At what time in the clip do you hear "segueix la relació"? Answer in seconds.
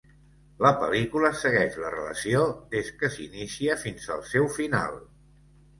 1.41-2.41